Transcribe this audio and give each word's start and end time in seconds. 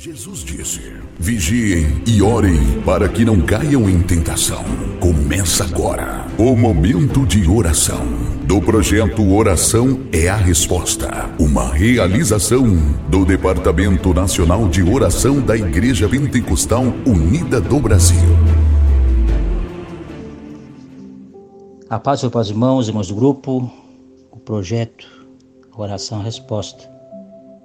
Jesus 0.00 0.44
disse: 0.44 0.92
Vigiem 1.18 2.04
e 2.06 2.22
orem 2.22 2.80
para 2.82 3.08
que 3.08 3.24
não 3.24 3.40
caiam 3.40 3.90
em 3.90 4.00
tentação. 4.00 4.62
Começa 5.00 5.64
agora 5.64 6.24
o 6.38 6.54
momento 6.54 7.26
de 7.26 7.48
oração 7.48 8.06
do 8.44 8.62
projeto 8.62 9.28
Oração 9.34 10.06
é 10.12 10.28
a 10.28 10.36
Resposta, 10.36 11.08
uma 11.36 11.74
realização 11.74 12.64
do 13.08 13.24
Departamento 13.24 14.14
Nacional 14.14 14.68
de 14.68 14.84
Oração 14.84 15.40
da 15.40 15.56
Igreja 15.56 16.08
Pentecostal 16.08 16.84
Unida 17.04 17.60
do 17.60 17.80
Brasil. 17.80 18.20
A 21.90 21.98
paz, 21.98 22.22
meus 22.22 22.50
irmãos, 22.50 22.86
irmãos 22.86 23.08
do 23.08 23.16
grupo, 23.16 23.68
o 24.30 24.38
projeto 24.38 25.26
Oração 25.76 26.22
Resposta. 26.22 26.88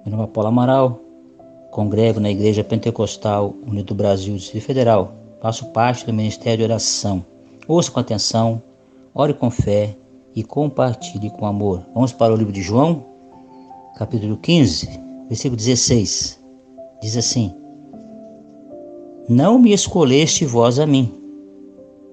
Meu 0.04 0.16
nome 0.16 0.24
é 0.24 0.32
Paulo 0.32 0.48
Amaral 0.48 1.03
Congrego 1.74 2.20
na 2.20 2.30
Igreja 2.30 2.62
Pentecostal 2.62 3.52
Unido 3.66 3.86
do 3.86 3.94
Brasil 3.96 4.36
Distrito 4.36 4.62
Federal. 4.62 5.12
Faço 5.40 5.66
parte 5.72 6.06
do 6.06 6.12
Ministério 6.12 6.58
de 6.58 6.62
Oração. 6.72 7.26
Ouça 7.66 7.90
com 7.90 7.98
atenção, 7.98 8.62
ore 9.12 9.34
com 9.34 9.50
fé 9.50 9.96
e 10.36 10.44
compartilhe 10.44 11.30
com 11.30 11.44
amor. 11.44 11.84
Vamos 11.92 12.12
para 12.12 12.32
o 12.32 12.36
livro 12.36 12.52
de 12.52 12.62
João, 12.62 13.04
capítulo 13.96 14.36
15, 14.36 14.88
versículo 15.26 15.56
16. 15.56 16.40
Diz 17.02 17.16
assim: 17.16 17.52
Não 19.28 19.58
me 19.58 19.72
escolheste 19.72 20.46
vós 20.46 20.78
a 20.78 20.86
mim, 20.86 21.12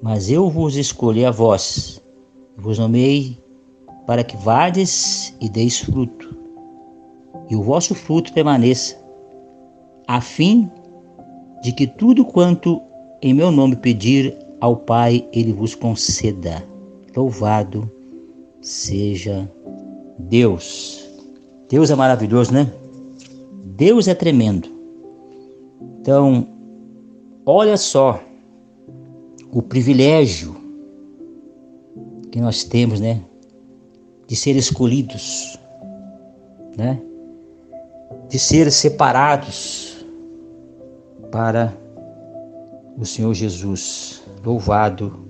mas 0.01 0.31
eu 0.31 0.49
vos 0.49 0.75
escolhi 0.75 1.23
a 1.23 1.29
vós, 1.29 2.01
vos 2.57 2.79
nomeei 2.79 3.37
para 4.07 4.23
que 4.23 4.35
vades 4.37 5.35
e 5.39 5.47
deis 5.47 5.77
fruto, 5.77 6.35
e 7.47 7.55
o 7.55 7.61
vosso 7.61 7.93
fruto 7.93 8.33
permaneça 8.33 9.00
a 10.07 10.21
fim 10.21 10.69
de 11.61 11.71
que 11.71 11.85
tudo 11.85 12.25
quanto 12.25 12.81
em 13.21 13.33
meu 13.33 13.51
nome 13.51 13.75
pedir 13.75 14.35
ao 14.59 14.75
Pai, 14.75 15.27
ele 15.31 15.53
vos 15.53 15.75
conceda. 15.75 16.63
Louvado 17.15 17.89
seja 18.61 19.49
Deus. 20.17 21.07
Deus 21.69 21.89
é 21.89 21.95
maravilhoso, 21.95 22.53
né? 22.53 22.71
Deus 23.63 24.07
é 24.07 24.15
tremendo. 24.15 24.69
Então, 25.99 26.47
olha 27.45 27.77
só 27.77 28.21
o 29.51 29.61
privilégio 29.61 30.55
que 32.31 32.39
nós 32.39 32.63
temos, 32.63 32.99
né? 32.99 33.21
De 34.27 34.35
ser 34.35 34.55
escolhidos, 34.55 35.59
né? 36.77 36.99
De 38.29 38.39
ser 38.39 38.71
separados 38.71 39.90
para 41.31 41.73
o 42.97 43.05
Senhor 43.05 43.33
Jesus. 43.33 44.21
Louvado 44.43 45.25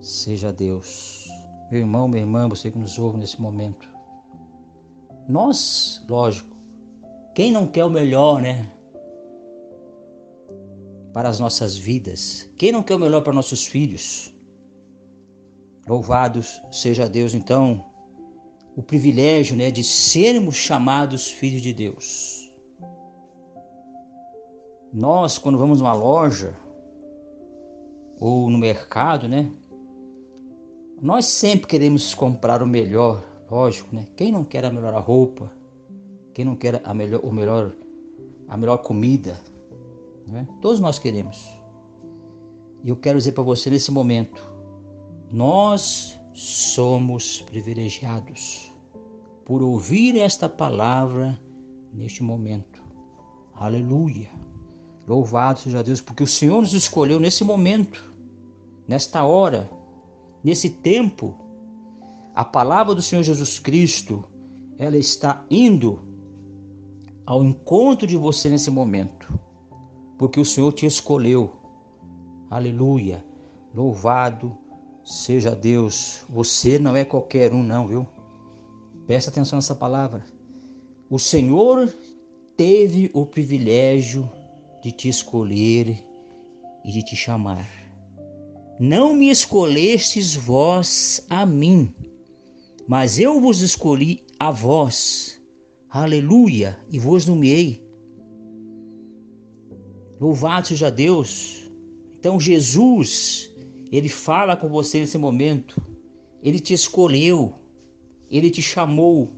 seja 0.00 0.52
Deus. 0.52 1.28
Meu 1.70 1.80
irmão, 1.80 2.08
minha 2.08 2.22
irmã, 2.22 2.48
você 2.48 2.70
que 2.70 2.78
nos 2.78 2.98
ouve 2.98 3.18
nesse 3.18 3.40
momento. 3.40 3.88
Nós, 5.28 6.04
lógico, 6.08 6.54
quem 7.34 7.52
não 7.52 7.66
quer 7.66 7.84
o 7.84 7.90
melhor, 7.90 8.42
né? 8.42 8.68
Para 11.14 11.28
as 11.28 11.38
nossas 11.38 11.76
vidas. 11.76 12.50
Quem 12.56 12.72
não 12.72 12.82
quer 12.82 12.96
o 12.96 12.98
melhor 12.98 13.22
para 13.22 13.32
nossos 13.32 13.66
filhos? 13.66 14.34
Louvados 15.88 16.60
seja 16.70 17.08
Deus, 17.08 17.34
então, 17.34 17.84
o 18.76 18.82
privilégio 18.82 19.56
né, 19.56 19.70
de 19.70 19.82
sermos 19.82 20.56
chamados 20.56 21.28
filhos 21.28 21.62
de 21.62 21.72
Deus. 21.72 22.51
Nós, 24.92 25.38
quando 25.38 25.56
vamos 25.56 25.80
numa 25.80 25.94
loja 25.94 26.54
ou 28.20 28.50
no 28.50 28.58
mercado, 28.58 29.26
né? 29.26 29.50
Nós 31.00 31.24
sempre 31.24 31.66
queremos 31.66 32.14
comprar 32.14 32.62
o 32.62 32.66
melhor, 32.66 33.24
lógico, 33.50 33.94
né? 33.94 34.06
Quem 34.14 34.30
não 34.30 34.44
quer 34.44 34.64
a 34.64 34.70
melhor 34.70 34.94
roupa? 35.02 35.50
Quem 36.34 36.44
não 36.44 36.56
quer 36.56 36.82
a 36.84 36.92
melhor, 36.92 37.20
o 37.24 37.32
melhor, 37.32 37.72
a 38.46 38.56
melhor 38.56 38.78
comida? 38.78 39.40
Né? 40.28 40.46
Todos 40.60 40.78
nós 40.78 40.98
queremos. 40.98 41.48
E 42.82 42.88
eu 42.88 42.96
quero 42.96 43.18
dizer 43.18 43.32
para 43.32 43.42
você 43.42 43.70
nesse 43.70 43.90
momento, 43.90 44.42
nós 45.32 46.18
somos 46.34 47.40
privilegiados 47.42 48.70
por 49.44 49.62
ouvir 49.62 50.18
esta 50.18 50.48
palavra 50.48 51.40
neste 51.92 52.22
momento. 52.22 52.82
Aleluia. 53.54 54.51
Louvado 55.06 55.58
seja 55.58 55.82
Deus, 55.82 56.00
porque 56.00 56.22
o 56.22 56.26
Senhor 56.26 56.60
nos 56.60 56.72
escolheu 56.72 57.18
nesse 57.18 57.42
momento, 57.42 58.12
nesta 58.86 59.24
hora, 59.24 59.68
nesse 60.44 60.70
tempo. 60.70 61.36
A 62.34 62.44
palavra 62.44 62.94
do 62.94 63.02
Senhor 63.02 63.22
Jesus 63.22 63.58
Cristo, 63.58 64.24
ela 64.78 64.96
está 64.96 65.44
indo 65.50 66.00
ao 67.26 67.42
encontro 67.42 68.06
de 68.06 68.16
você 68.16 68.48
nesse 68.48 68.70
momento, 68.70 69.38
porque 70.18 70.40
o 70.40 70.44
Senhor 70.44 70.72
te 70.72 70.86
escolheu. 70.86 71.52
Aleluia. 72.48 73.24
Louvado 73.74 74.56
seja 75.04 75.54
Deus. 75.54 76.24
Você 76.28 76.78
não 76.78 76.96
é 76.96 77.04
qualquer 77.04 77.52
um, 77.52 77.62
não, 77.62 77.86
viu? 77.86 78.06
Presta 79.06 79.30
atenção 79.30 79.56
nessa 79.56 79.74
palavra. 79.74 80.24
O 81.10 81.18
Senhor 81.18 81.92
teve 82.56 83.10
o 83.12 83.26
privilégio 83.26 84.28
de 84.82 84.90
te 84.92 85.08
escolher 85.08 85.96
e 86.84 86.92
de 86.92 87.02
te 87.02 87.14
chamar. 87.14 87.68
Não 88.80 89.14
me 89.14 89.30
escolhestes 89.30 90.34
vós 90.34 91.24
a 91.30 91.46
mim, 91.46 91.94
mas 92.86 93.18
eu 93.18 93.40
vos 93.40 93.60
escolhi 93.60 94.24
a 94.38 94.50
vós. 94.50 95.40
Aleluia! 95.88 96.78
E 96.90 96.98
vos 96.98 97.26
nomeei. 97.26 97.82
Louvado 100.20 100.68
seja 100.68 100.90
Deus. 100.90 101.70
Então 102.12 102.40
Jesus, 102.40 103.50
ele 103.90 104.08
fala 104.08 104.56
com 104.56 104.68
você 104.68 105.00
nesse 105.00 105.18
momento. 105.18 105.80
Ele 106.42 106.58
te 106.58 106.72
escolheu. 106.72 107.54
Ele 108.30 108.50
te 108.50 108.62
chamou. 108.62 109.30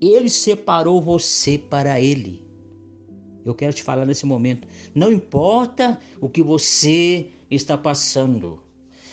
Ele 0.00 0.30
separou 0.30 1.00
você 1.00 1.58
para 1.58 2.00
ele. 2.00 2.43
Eu 3.44 3.54
quero 3.54 3.74
te 3.74 3.82
falar 3.82 4.06
nesse 4.06 4.24
momento. 4.24 4.66
Não 4.94 5.12
importa 5.12 6.00
o 6.20 6.28
que 6.28 6.42
você 6.42 7.30
está 7.50 7.76
passando. 7.76 8.62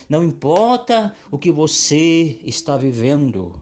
Não 0.08 0.24
importa 0.24 1.14
o 1.30 1.38
que 1.38 1.52
você 1.52 2.40
está 2.44 2.78
vivendo. 2.78 3.62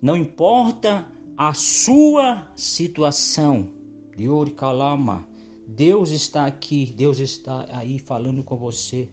Não 0.00 0.16
importa 0.16 1.10
a 1.36 1.52
sua 1.52 2.50
situação. 2.56 3.74
Kalama. 4.56 5.28
Deus 5.66 6.10
está 6.10 6.46
aqui, 6.46 6.86
Deus 6.86 7.20
está 7.20 7.66
aí 7.70 7.98
falando 7.98 8.42
com 8.42 8.56
você. 8.56 9.08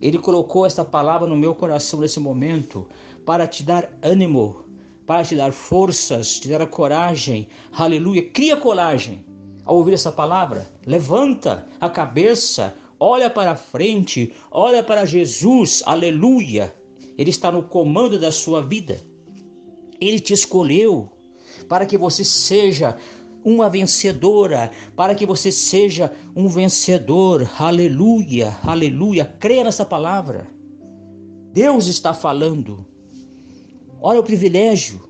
Ele 0.00 0.18
colocou 0.18 0.64
essa 0.64 0.84
palavra 0.84 1.28
no 1.28 1.36
meu 1.36 1.54
coração 1.54 2.00
nesse 2.00 2.18
momento 2.18 2.88
para 3.24 3.46
te 3.46 3.62
dar 3.62 3.92
ânimo, 4.02 4.64
para 5.06 5.22
te 5.22 5.36
dar 5.36 5.52
forças, 5.52 6.40
te 6.40 6.48
dar 6.48 6.66
coragem. 6.66 7.46
Aleluia. 7.70 8.28
Cria 8.30 8.56
coragem 8.56 9.29
ao 9.64 9.76
ouvir 9.76 9.94
essa 9.94 10.12
palavra? 10.12 10.66
Levanta 10.86 11.66
a 11.80 11.88
cabeça, 11.88 12.74
olha 12.98 13.30
para 13.30 13.56
frente, 13.56 14.32
olha 14.50 14.82
para 14.82 15.04
Jesus, 15.04 15.82
aleluia. 15.86 16.74
Ele 17.16 17.30
está 17.30 17.50
no 17.50 17.64
comando 17.64 18.18
da 18.18 18.32
sua 18.32 18.62
vida. 18.62 19.00
Ele 20.00 20.18
te 20.18 20.32
escolheu 20.32 21.10
para 21.68 21.84
que 21.84 21.98
você 21.98 22.24
seja 22.24 22.96
uma 23.44 23.68
vencedora, 23.68 24.70
para 24.96 25.14
que 25.14 25.26
você 25.26 25.52
seja 25.52 26.12
um 26.34 26.48
vencedor. 26.48 27.48
Aleluia, 27.58 28.56
aleluia. 28.62 29.24
Creia 29.38 29.64
nessa 29.64 29.84
palavra. 29.84 30.46
Deus 31.52 31.86
está 31.86 32.14
falando. 32.14 32.86
Olha 34.00 34.20
o 34.20 34.24
privilégio 34.24 35.00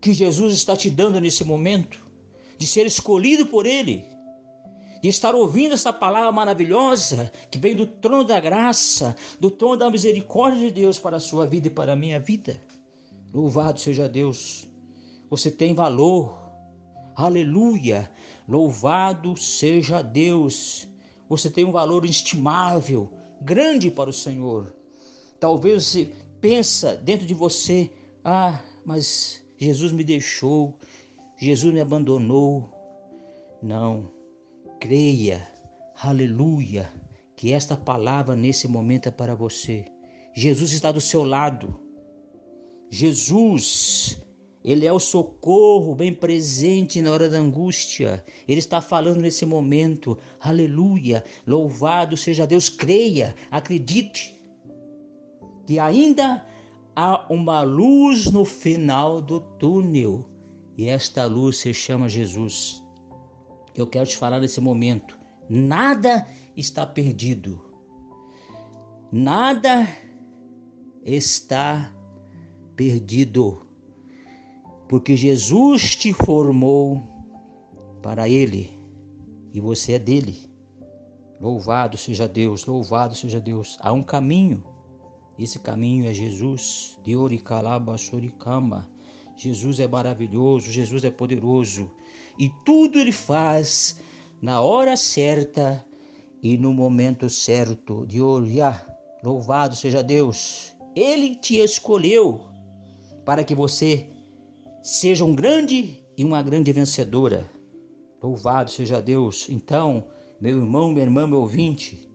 que 0.00 0.12
Jesus 0.12 0.54
está 0.54 0.76
te 0.76 0.90
dando 0.90 1.20
nesse 1.20 1.44
momento 1.44 2.04
de 2.56 2.66
ser 2.66 2.86
escolhido 2.86 3.46
por 3.46 3.66
Ele, 3.66 4.04
de 5.02 5.08
estar 5.08 5.34
ouvindo 5.34 5.74
essa 5.74 5.92
palavra 5.92 6.32
maravilhosa 6.32 7.30
que 7.50 7.58
vem 7.58 7.76
do 7.76 7.86
trono 7.86 8.24
da 8.24 8.40
graça, 8.40 9.16
do 9.38 9.50
trono 9.50 9.76
da 9.76 9.90
misericórdia 9.90 10.60
de 10.60 10.70
Deus 10.70 10.98
para 10.98 11.18
a 11.18 11.20
sua 11.20 11.46
vida 11.46 11.68
e 11.68 11.70
para 11.70 11.92
a 11.92 11.96
minha 11.96 12.18
vida. 12.18 12.60
Louvado 13.32 13.80
seja 13.80 14.08
Deus. 14.08 14.66
Você 15.28 15.50
tem 15.50 15.74
valor. 15.74 16.38
Aleluia. 17.16 18.10
Louvado 18.48 19.36
seja 19.36 20.02
Deus. 20.02 20.88
Você 21.28 21.50
tem 21.50 21.64
um 21.64 21.72
valor 21.72 22.04
estimável, 22.04 23.12
grande 23.40 23.90
para 23.90 24.10
o 24.10 24.12
Senhor. 24.12 24.74
Talvez 25.40 25.84
você 25.84 26.14
pensa 26.40 26.96
dentro 26.96 27.26
de 27.26 27.34
você: 27.34 27.90
"Ah, 28.24 28.60
mas 28.84 29.44
Jesus 29.58 29.92
me 29.92 30.04
deixou, 30.04 30.78
Jesus 31.36 31.72
me 31.72 31.80
abandonou. 31.80 32.68
Não, 33.62 34.04
creia, 34.80 35.48
aleluia, 36.00 36.92
que 37.34 37.52
esta 37.52 37.76
palavra 37.76 38.36
nesse 38.36 38.68
momento 38.68 39.08
é 39.08 39.10
para 39.10 39.34
você. 39.34 39.86
Jesus 40.34 40.72
está 40.72 40.92
do 40.92 41.00
seu 41.00 41.24
lado. 41.24 41.80
Jesus, 42.90 44.18
ele 44.62 44.86
é 44.86 44.92
o 44.92 45.00
socorro 45.00 45.94
bem 45.94 46.12
presente 46.12 47.00
na 47.00 47.10
hora 47.10 47.28
da 47.28 47.38
angústia. 47.38 48.22
Ele 48.46 48.58
está 48.58 48.80
falando 48.80 49.20
nesse 49.20 49.46
momento. 49.46 50.18
Aleluia. 50.38 51.24
Louvado 51.46 52.16
seja 52.16 52.46
Deus. 52.46 52.68
Creia, 52.68 53.34
acredite 53.50 54.38
que 55.66 55.78
ainda 55.78 56.46
há 56.94 57.26
uma 57.32 57.62
luz 57.62 58.30
no 58.30 58.44
final 58.44 59.20
do 59.20 59.40
túnel. 59.40 60.33
E 60.76 60.88
esta 60.88 61.26
luz 61.26 61.58
se 61.58 61.72
chama 61.72 62.08
Jesus. 62.08 62.82
Eu 63.74 63.86
quero 63.86 64.06
te 64.06 64.16
falar 64.16 64.40
nesse 64.40 64.60
momento. 64.60 65.18
Nada 65.48 66.26
está 66.56 66.86
perdido. 66.86 67.60
Nada 69.12 69.88
está 71.04 71.94
perdido. 72.74 73.60
Porque 74.88 75.16
Jesus 75.16 75.96
te 75.96 76.12
formou 76.12 77.02
para 78.02 78.28
Ele 78.28 78.70
e 79.52 79.60
você 79.60 79.92
é 79.92 79.98
dele. 79.98 80.50
Louvado 81.40 81.96
seja 81.96 82.28
Deus, 82.28 82.64
louvado 82.66 83.14
seja 83.14 83.40
Deus. 83.40 83.76
Há 83.80 83.92
um 83.92 84.02
caminho, 84.02 84.64
esse 85.38 85.58
caminho 85.58 86.08
é 86.08 86.14
Jesus. 86.14 86.98
De 87.02 87.16
Oricalaba 87.16 87.98
Soricama. 87.98 88.88
Jesus 89.36 89.80
é 89.80 89.88
maravilhoso, 89.88 90.70
Jesus 90.70 91.04
é 91.04 91.10
poderoso 91.10 91.90
e 92.38 92.50
tudo 92.64 92.98
Ele 92.98 93.12
faz 93.12 94.00
na 94.40 94.60
hora 94.60 94.96
certa 94.96 95.84
e 96.42 96.56
no 96.58 96.72
momento 96.72 97.28
certo. 97.28 98.06
De 98.06 98.20
olhar, 98.20 98.86
louvado 99.24 99.74
seja 99.74 100.02
Deus. 100.02 100.72
Ele 100.94 101.34
te 101.36 101.56
escolheu 101.58 102.46
para 103.24 103.42
que 103.42 103.54
você 103.54 104.08
seja 104.82 105.24
um 105.24 105.34
grande 105.34 106.04
e 106.16 106.24
uma 106.24 106.42
grande 106.42 106.72
vencedora. 106.72 107.46
Louvado 108.22 108.70
seja 108.70 109.02
Deus. 109.02 109.48
Então, 109.48 110.08
meu 110.40 110.58
irmão, 110.58 110.92
minha 110.92 111.04
irmã, 111.04 111.26
meu 111.26 111.40
ouvinte, 111.40 112.08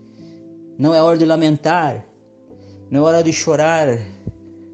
não 0.77 0.93
é 0.93 1.01
hora 1.01 1.17
de 1.17 1.25
lamentar, 1.25 2.05
não 2.89 3.01
é 3.01 3.03
hora 3.03 3.23
de 3.23 3.33
chorar, 3.33 3.99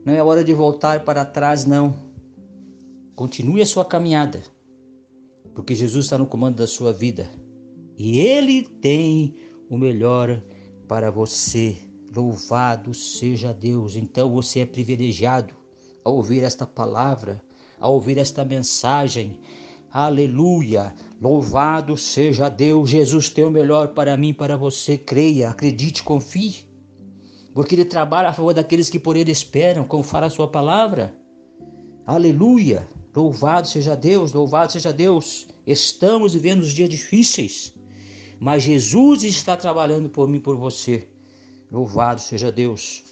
não 0.06 0.14
é 0.14 0.22
hora 0.22 0.44
de 0.44 0.54
voltar 0.54 1.04
para 1.04 1.26
trás, 1.26 1.66
não. 1.66 2.05
Continue 3.16 3.62
a 3.62 3.66
sua 3.66 3.86
caminhada, 3.86 4.42
porque 5.54 5.74
Jesus 5.74 6.06
está 6.06 6.18
no 6.18 6.26
comando 6.26 6.58
da 6.58 6.68
sua 6.68 6.92
vida 6.92 7.30
e 7.98 8.20
Ele 8.20 8.64
tem 8.64 9.36
o 9.70 9.78
melhor 9.78 10.42
para 10.88 11.10
você. 11.10 11.78
Louvado 12.14 12.94
seja 12.94 13.54
Deus. 13.54 13.96
Então 13.96 14.32
você 14.32 14.62
é 14.62 14.66
privilegiado 14.66 15.54
ao 16.04 16.16
ouvir 16.16 16.44
esta 16.44 16.68
palavra 16.68 17.42
a 17.80 17.88
ouvir 17.88 18.18
esta 18.18 18.44
mensagem. 18.46 19.40
Aleluia! 19.90 20.94
Louvado 21.22 21.98
seja 21.98 22.50
Deus, 22.50 22.90
Jesus 22.90 23.30
tem 23.30 23.46
o 23.46 23.52
melhor 23.52 23.90
para 23.90 24.18
mim, 24.18 24.34
para 24.34 24.58
você. 24.58 24.98
Creia, 24.98 25.50
acredite, 25.50 26.04
confie. 26.04 26.70
Porque 27.54 27.76
Ele 27.76 27.86
trabalha 27.86 28.30
a 28.30 28.34
favor 28.34 28.54
daqueles 28.54 28.90
que 28.90 29.00
por 29.00 29.16
Ele 29.16 29.32
esperam, 29.32 29.86
como 29.86 30.04
fala 30.04 30.28
a 30.28 30.30
Sua 30.30 30.50
palavra. 30.50 31.16
Aleluia! 32.06 32.86
Louvado 33.16 33.66
seja 33.66 33.96
Deus, 33.96 34.34
louvado 34.34 34.74
seja 34.74 34.92
Deus. 34.92 35.48
Estamos 35.66 36.34
vivendo 36.34 36.62
os 36.62 36.74
dias 36.74 36.90
difíceis, 36.90 37.74
mas 38.42 38.64
Jesus 38.64 39.24
está 39.24 39.56
trabalhando 39.56 40.10
por 40.10 40.28
mim, 40.28 40.42
por 40.42 40.58
você. 40.58 41.08
Louvado 41.72 42.20
seja 42.20 42.52
Deus. 42.52 43.04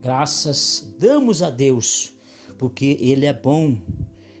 Graças 0.00 0.94
damos 0.98 1.42
a 1.42 1.50
Deus 1.50 2.14
porque 2.58 2.96
Ele 3.00 3.26
é 3.26 3.32
bom, 3.32 3.76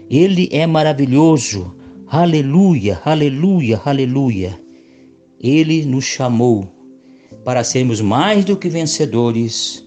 Ele 0.08 0.48
é 0.52 0.64
maravilhoso. 0.64 1.74
Aleluia, 2.06 3.00
aleluia, 3.04 3.80
aleluia. 3.84 4.58
Ele 5.40 5.84
nos 5.84 6.04
chamou 6.04 6.68
para 7.44 7.64
sermos 7.64 8.00
mais 8.00 8.44
do 8.44 8.56
que 8.56 8.68
vencedores, 8.68 9.84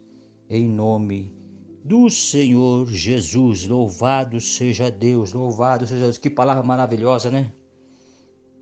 em 0.50 0.68
nome 0.68 1.41
do 1.84 2.10
Senhor 2.10 2.88
Jesus. 2.88 3.68
Louvado 3.68 4.40
seja 4.40 4.90
Deus, 4.92 5.34
louvado 5.34 5.88
seja 5.88 6.04
Deus. 6.04 6.18
Que 6.18 6.30
palavra 6.30 6.64
maravilhosa, 6.64 7.30
né? 7.30 7.52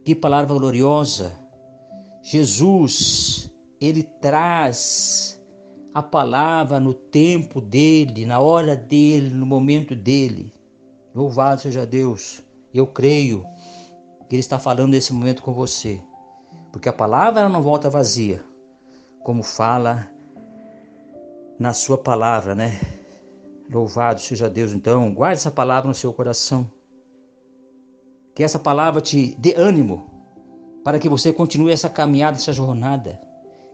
Que 0.03 0.15
palavra 0.15 0.53
gloriosa. 0.53 1.33
Jesus, 2.23 3.53
ele 3.79 4.03
traz 4.03 5.41
a 5.93 6.01
palavra 6.01 6.79
no 6.79 6.93
tempo 6.93 7.59
dele, 7.59 8.25
na 8.25 8.39
hora 8.39 8.75
dele, 8.75 9.29
no 9.29 9.45
momento 9.45 9.95
dele. 9.95 10.53
Louvado 11.13 11.61
seja 11.61 11.85
Deus. 11.85 12.43
Eu 12.73 12.87
creio 12.87 13.43
que 14.27 14.35
Ele 14.35 14.39
está 14.39 14.59
falando 14.59 14.91
nesse 14.91 15.11
momento 15.11 15.41
com 15.41 15.53
você, 15.53 15.99
porque 16.71 16.87
a 16.87 16.93
palavra 16.93 17.49
não 17.49 17.63
volta 17.63 17.89
vazia, 17.89 18.43
como 19.23 19.41
fala 19.41 20.07
na 21.57 21.73
Sua 21.73 21.97
palavra, 21.97 22.53
né? 22.53 22.79
Louvado 23.69 24.19
seja 24.19 24.49
Deus. 24.49 24.73
Então, 24.73 25.13
guarde 25.13 25.37
essa 25.37 25.51
palavra 25.51 25.87
no 25.87 25.93
seu 25.93 26.11
coração. 26.11 26.69
Que 28.33 28.43
essa 28.43 28.57
palavra 28.57 28.99
te 28.99 29.35
dê 29.37 29.53
ânimo 29.55 30.09
para 30.83 30.97
que 30.97 31.07
você 31.07 31.31
continue 31.31 31.71
essa 31.71 31.87
caminhada, 31.87 32.37
essa 32.37 32.51
jornada. 32.51 33.21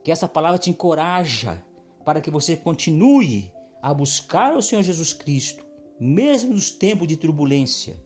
Que 0.04 0.12
essa 0.12 0.28
palavra 0.28 0.60
te 0.60 0.70
encoraja 0.70 1.64
para 2.04 2.20
que 2.20 2.30
você 2.30 2.58
continue 2.58 3.54
a 3.82 3.94
buscar 3.94 4.56
o 4.56 4.62
Senhor 4.62 4.82
Jesus 4.84 5.14
Cristo, 5.14 5.66
mesmo 6.00 6.54
nos 6.54 6.72
tempos 6.72 7.08
de 7.08 7.16
turbulência, 7.16 7.98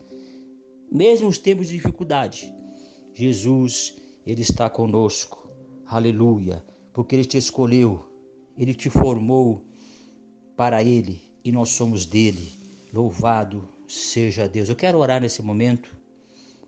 mesmo 0.91 1.27
nos 1.27 1.39
tempos 1.39 1.69
de 1.69 1.75
dificuldade. 1.75 2.53
Jesus, 3.13 3.95
Ele 4.25 4.43
está 4.43 4.69
conosco. 4.69 5.51
Aleluia. 5.85 6.63
Porque 6.93 7.15
Ele 7.15 7.25
te 7.25 7.37
escolheu, 7.37 8.05
Ele 8.55 8.75
te 8.75 8.89
formou 8.91 9.63
para 10.55 10.83
Ele 10.83 11.28
e 11.43 11.51
nós 11.51 11.69
somos 11.69 12.05
dele. 12.05 12.51
Louvado 12.93 13.67
seja 13.87 14.47
Deus. 14.47 14.69
Eu 14.69 14.75
quero 14.75 14.97
orar 14.97 15.21
nesse 15.21 15.41
momento, 15.41 15.97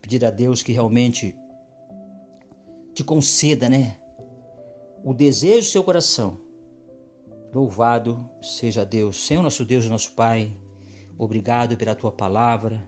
pedir 0.01 0.23
a 0.25 0.29
Deus 0.29 0.63
que 0.63 0.71
realmente 0.71 1.35
te 2.94 3.04
conceda, 3.04 3.69
né? 3.69 3.97
O 5.04 5.13
desejo 5.13 5.68
do 5.68 5.71
seu 5.71 5.83
coração 5.83 6.51
Louvado 7.54 8.30
seja 8.42 8.85
Deus, 8.85 9.25
Senhor 9.28 9.44
nosso 9.44 9.66
Deus, 9.66 9.85
nosso 9.90 10.13
Pai. 10.13 10.54
Obrigado 11.18 11.75
pela 11.75 11.94
tua 11.94 12.09
palavra. 12.09 12.81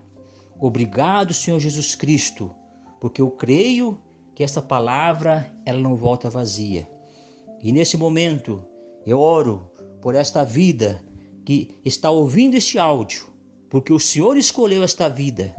Obrigado, 0.58 1.34
Senhor 1.34 1.60
Jesus 1.60 1.94
Cristo, 1.94 2.50
porque 2.98 3.20
eu 3.20 3.30
creio 3.30 4.00
que 4.34 4.42
essa 4.42 4.62
palavra 4.62 5.52
ela 5.66 5.78
não 5.78 5.96
volta 5.96 6.30
vazia. 6.30 6.88
E 7.62 7.72
nesse 7.72 7.98
momento 7.98 8.64
eu 9.04 9.20
oro 9.20 9.70
por 10.00 10.14
esta 10.14 10.42
vida 10.44 11.04
que 11.44 11.76
está 11.84 12.10
ouvindo 12.10 12.56
este 12.56 12.78
áudio, 12.78 13.32
porque 13.68 13.92
o 13.92 14.00
Senhor 14.00 14.36
escolheu 14.36 14.82
esta 14.82 15.08
vida 15.08 15.54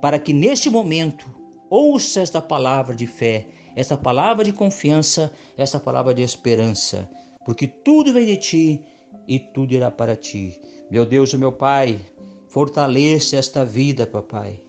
para 0.00 0.18
que 0.18 0.32
neste 0.32 0.70
momento 0.70 1.26
ouça 1.70 2.20
esta 2.20 2.40
palavra 2.40 2.94
de 2.94 3.06
fé, 3.06 3.46
esta 3.74 3.96
palavra 3.96 4.44
de 4.44 4.52
confiança, 4.52 5.32
esta 5.56 5.80
palavra 5.80 6.14
de 6.14 6.22
esperança 6.22 7.08
porque 7.44 7.68
tudo 7.68 8.12
vem 8.12 8.26
de 8.26 8.36
ti 8.36 8.84
e 9.28 9.38
tudo 9.38 9.74
irá 9.74 9.90
para 9.90 10.16
ti. 10.16 10.60
Meu 10.90 11.04
Deus 11.04 11.32
e 11.32 11.38
meu 11.38 11.52
Pai, 11.52 12.00
fortaleça 12.48 13.36
esta 13.36 13.64
vida, 13.64 14.06
papai. 14.06 14.60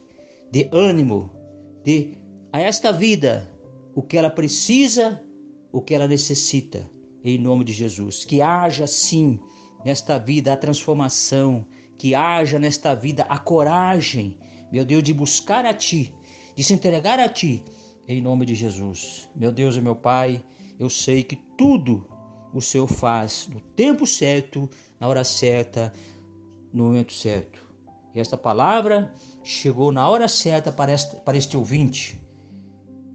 Dê 0.52 0.68
ânimo, 0.72 1.32
dê 1.84 2.12
a 2.52 2.62
esta 2.62 2.92
vida 2.92 3.50
o 3.96 4.02
que 4.02 4.18
ela 4.18 4.30
precisa, 4.30 5.24
o 5.72 5.82
que 5.82 5.96
ela 5.96 6.08
necessita, 6.08 6.90
em 7.24 7.38
nome 7.38 7.64
de 7.64 7.74
Jesus. 7.74 8.26
Que 8.26 8.42
haja 8.42 8.86
sim 8.86 9.40
nesta 9.86 10.18
vida 10.18 10.52
a 10.52 10.58
transformação, 10.58 11.64
que 11.96 12.16
haja 12.16 12.58
nesta 12.58 12.96
vida 12.96 13.24
a 13.30 13.38
coragem, 13.38 14.40
meu 14.72 14.84
Deus, 14.84 15.04
de 15.04 15.14
buscar 15.14 15.64
a 15.64 15.74
Ti, 15.76 16.12
de 16.56 16.64
se 16.64 16.74
entregar 16.74 17.20
a 17.20 17.30
Ti, 17.30 17.64
em 18.08 18.20
nome 18.20 18.48
de 18.48 18.56
Jesus. 18.56 19.30
Meu 19.36 19.52
Deus 19.52 19.76
e 19.76 19.82
meu 19.82 19.96
Pai, 19.96 20.44
eu 20.80 20.90
sei 20.90 21.24
que 21.24 21.36
tudo 21.36 22.04
o 22.52 22.60
Senhor 22.60 22.88
faz 22.88 23.48
no 23.48 23.62
tempo 23.62 24.08
certo, 24.08 24.68
na 25.00 25.08
hora 25.08 25.24
certa, 25.24 25.94
no 26.74 26.86
momento 26.86 27.14
certo. 27.14 27.64
E 28.14 28.20
esta 28.20 28.36
palavra 28.36 29.14
chegou 29.44 29.92
na 29.92 30.10
hora 30.10 30.28
certa 30.28 30.72
para, 30.72 30.92
esta, 30.92 31.18
para 31.18 31.38
este 31.38 31.56
ouvinte, 31.56 32.20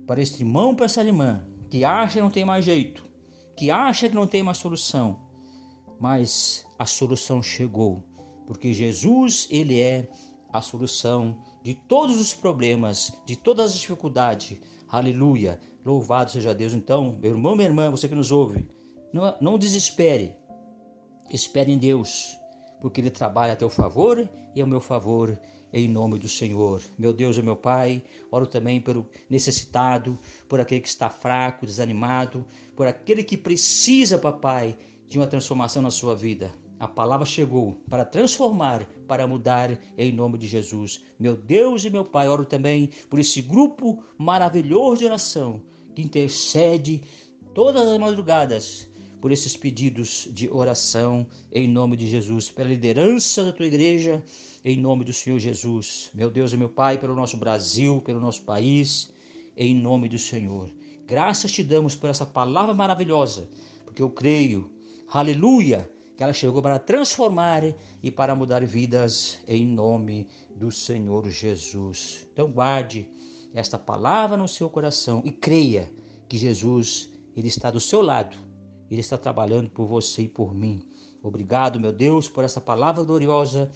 para 0.06 0.22
este 0.22 0.42
irmão, 0.42 0.74
para 0.74 0.86
essa 0.86 1.02
irmã, 1.02 1.42
que 1.68 1.84
acha 1.84 2.14
que 2.14 2.20
não 2.20 2.30
tem 2.30 2.44
mais 2.44 2.64
jeito, 2.64 3.04
que 3.56 3.70
acha 3.70 4.08
que 4.08 4.14
não 4.14 4.26
tem 4.26 4.42
mais 4.42 4.58
solução. 4.58 5.29
Mas 6.00 6.66
a 6.78 6.86
solução 6.86 7.42
chegou, 7.42 8.02
porque 8.46 8.72
Jesus, 8.72 9.46
Ele 9.50 9.78
é 9.78 10.08
a 10.50 10.62
solução 10.62 11.44
de 11.62 11.74
todos 11.74 12.18
os 12.18 12.32
problemas, 12.32 13.12
de 13.26 13.36
todas 13.36 13.72
as 13.72 13.78
dificuldades. 13.78 14.58
Aleluia! 14.88 15.60
Louvado 15.84 16.30
seja 16.30 16.54
Deus. 16.54 16.72
Então, 16.72 17.16
meu 17.20 17.32
irmão, 17.32 17.54
minha 17.54 17.68
irmã, 17.68 17.90
você 17.90 18.08
que 18.08 18.14
nos 18.14 18.32
ouve, 18.32 18.68
não, 19.12 19.36
não 19.42 19.58
desespere. 19.58 20.36
Espere 21.30 21.70
em 21.70 21.78
Deus, 21.78 22.36
porque 22.80 23.00
Ele 23.00 23.10
trabalha 23.10 23.52
a 23.52 23.56
teu 23.56 23.68
favor 23.68 24.28
e 24.54 24.60
ao 24.60 24.66
meu 24.66 24.80
favor, 24.80 25.38
em 25.72 25.86
nome 25.86 26.18
do 26.18 26.28
Senhor. 26.28 26.82
Meu 26.98 27.12
Deus 27.12 27.36
e 27.36 27.42
meu 27.42 27.56
Pai, 27.56 28.02
oro 28.32 28.46
também 28.46 28.80
pelo 28.80 29.08
necessitado, 29.28 30.18
por 30.48 30.58
aquele 30.58 30.80
que 30.80 30.88
está 30.88 31.08
fraco, 31.08 31.66
desanimado, 31.66 32.44
por 32.74 32.86
aquele 32.86 33.22
que 33.22 33.36
precisa, 33.36 34.18
papai, 34.18 34.76
de 35.10 35.18
uma 35.18 35.26
transformação 35.26 35.82
na 35.82 35.90
sua 35.90 36.14
vida. 36.14 36.52
A 36.78 36.86
palavra 36.86 37.26
chegou 37.26 37.80
para 37.90 38.04
transformar, 38.04 38.86
para 39.08 39.26
mudar 39.26 39.76
em 39.98 40.12
nome 40.12 40.38
de 40.38 40.46
Jesus. 40.46 41.02
Meu 41.18 41.36
Deus 41.36 41.84
e 41.84 41.90
meu 41.90 42.04
Pai, 42.04 42.28
oro 42.28 42.44
também 42.44 42.88
por 43.10 43.18
esse 43.18 43.42
grupo 43.42 44.04
maravilhoso 44.16 45.00
de 45.00 45.06
oração 45.06 45.64
que 45.96 46.00
intercede 46.00 47.02
todas 47.52 47.88
as 47.88 47.98
madrugadas 47.98 48.88
por 49.20 49.32
esses 49.32 49.56
pedidos 49.56 50.28
de 50.30 50.48
oração 50.48 51.26
em 51.50 51.66
nome 51.66 51.96
de 51.96 52.06
Jesus, 52.06 52.48
pela 52.48 52.68
liderança 52.68 53.44
da 53.44 53.52
tua 53.52 53.66
igreja, 53.66 54.24
em 54.64 54.76
nome 54.76 55.04
do 55.04 55.12
Senhor 55.12 55.40
Jesus. 55.40 56.12
Meu 56.14 56.30
Deus 56.30 56.52
e 56.52 56.56
meu 56.56 56.68
Pai, 56.68 56.98
pelo 56.98 57.16
nosso 57.16 57.36
Brasil, 57.36 58.00
pelo 58.00 58.20
nosso 58.20 58.42
país, 58.42 59.12
em 59.56 59.74
nome 59.74 60.08
do 60.08 60.18
Senhor. 60.20 60.70
Graças 61.04 61.50
te 61.50 61.64
damos 61.64 61.96
por 61.96 62.08
essa 62.08 62.24
palavra 62.24 62.72
maravilhosa, 62.72 63.48
porque 63.84 64.00
eu 64.00 64.10
creio, 64.10 64.79
aleluia 65.18 65.90
que 66.16 66.22
ela 66.22 66.32
chegou 66.32 66.60
para 66.60 66.78
transformar 66.78 67.62
e 68.02 68.10
para 68.10 68.34
mudar 68.34 68.62
vidas 68.66 69.38
em 69.48 69.66
nome 69.66 70.28
do 70.54 70.70
Senhor 70.70 71.28
Jesus. 71.30 72.28
Então 72.30 72.50
guarde 72.50 73.10
esta 73.54 73.78
palavra 73.78 74.36
no 74.36 74.46
seu 74.46 74.68
coração 74.68 75.22
e 75.24 75.32
creia 75.32 75.90
que 76.28 76.36
Jesus 76.36 77.10
ele 77.34 77.48
está 77.48 77.70
do 77.70 77.80
seu 77.80 78.02
lado. 78.02 78.36
Ele 78.90 79.00
está 79.00 79.16
trabalhando 79.16 79.70
por 79.70 79.86
você 79.86 80.22
e 80.22 80.28
por 80.28 80.52
mim. 80.52 80.88
Obrigado, 81.22 81.80
meu 81.80 81.92
Deus, 81.92 82.28
por 82.28 82.44
essa 82.44 82.60
palavra 82.60 83.02
gloriosa 83.02 83.70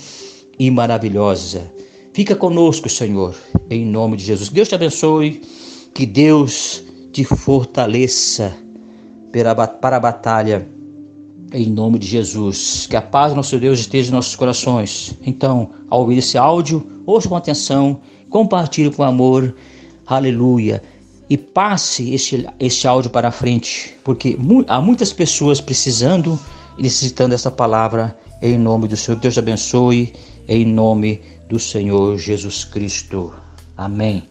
e 0.58 0.70
maravilhosa. 0.70 1.72
Fica 2.12 2.36
conosco, 2.36 2.88
Senhor, 2.90 3.34
em 3.70 3.86
nome 3.86 4.18
de 4.18 4.24
Jesus. 4.24 4.50
Deus 4.50 4.68
te 4.68 4.74
abençoe, 4.74 5.40
que 5.94 6.04
Deus 6.04 6.84
te 7.10 7.24
fortaleça 7.24 8.54
para 9.80 9.96
a 9.96 10.00
batalha 10.00 10.73
em 11.54 11.70
nome 11.70 11.98
de 11.98 12.06
Jesus. 12.06 12.86
Que 12.90 12.96
a 12.96 13.02
paz 13.02 13.32
do 13.32 13.36
nosso 13.36 13.58
Deus 13.58 13.78
esteja 13.78 14.10
em 14.10 14.12
nossos 14.12 14.34
corações. 14.34 15.16
Então, 15.24 15.70
ao 15.88 16.00
ouvir 16.00 16.18
esse 16.18 16.36
áudio, 16.36 16.84
ouça 17.06 17.28
com 17.28 17.36
atenção, 17.36 18.00
compartilhe 18.28 18.90
com 18.90 19.04
amor. 19.04 19.54
Aleluia. 20.06 20.82
E 21.30 21.38
passe 21.38 22.12
este, 22.12 22.46
este 22.58 22.86
áudio 22.86 23.10
para 23.10 23.30
frente, 23.30 23.94
porque 24.04 24.36
há 24.66 24.80
muitas 24.80 25.12
pessoas 25.12 25.60
precisando 25.60 26.38
e 26.76 26.82
necessitando 26.82 27.30
dessa 27.30 27.50
palavra. 27.50 28.18
Em 28.42 28.58
nome 28.58 28.88
do 28.88 28.96
Senhor, 28.96 29.18
Deus 29.18 29.38
abençoe. 29.38 30.12
Em 30.46 30.66
nome 30.66 31.22
do 31.48 31.58
Senhor 31.58 32.18
Jesus 32.18 32.64
Cristo. 32.64 33.32
Amém. 33.76 34.24